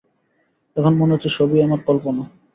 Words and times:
এখন 0.75 0.93
মনে 0.95 1.13
হচ্ছে, 1.13 1.29
সবই 1.29 1.59
আমার 1.63 1.79
কল্পনা। 1.87 2.23